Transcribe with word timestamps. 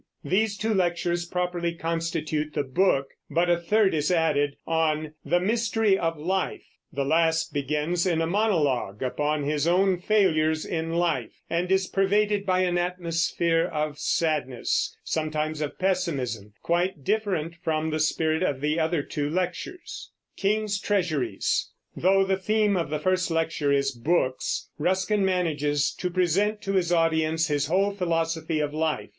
These 0.23 0.57
two 0.57 0.73
lectures 0.73 1.27
properly 1.27 1.75
constitute 1.75 2.55
the 2.55 2.63
book, 2.63 3.09
but 3.29 3.51
a 3.51 3.57
third 3.59 3.93
is 3.93 4.09
added, 4.11 4.55
on 4.65 5.13
"The 5.23 5.39
Mystery 5.39 5.95
of 5.95 6.17
Life." 6.17 6.65
The 6.91 7.05
last 7.05 7.53
begins 7.53 8.07
in 8.07 8.19
a 8.19 8.25
monologue 8.25 9.03
upon 9.03 9.43
his 9.43 9.67
own 9.67 9.99
failures 9.99 10.65
in 10.65 10.93
life, 10.95 11.43
and 11.51 11.71
is 11.71 11.85
pervaded 11.85 12.47
by 12.47 12.61
an 12.61 12.79
atmosphere 12.79 13.65
of 13.67 13.99
sadness, 13.99 14.97
sometimes 15.03 15.61
of 15.61 15.77
pessimism, 15.77 16.53
quite 16.63 17.03
different 17.03 17.57
from 17.63 17.91
the 17.91 17.99
spirit 17.99 18.41
of 18.41 18.59
the 18.59 18.79
other 18.79 19.03
two 19.03 19.29
lectures. 19.29 20.09
Though 20.41 22.23
the 22.25 22.37
theme 22.41 22.75
of 22.75 22.89
the 22.89 22.99
first 22.99 23.29
lecture 23.29 23.71
is 23.71 23.91
books, 23.91 24.67
Ruskin 24.79 25.23
manages 25.23 25.93
to 25.93 26.09
present 26.09 26.59
to 26.63 26.73
his 26.73 26.91
audience 26.91 27.49
his 27.49 27.67
whole 27.67 27.91
philosophy 27.91 28.59
of 28.61 28.73
life. 28.73 29.09